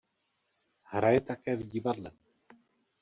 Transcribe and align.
Hraje 0.83 1.21
také 1.21 1.55
v 1.55 1.63
divadle. 1.67 2.11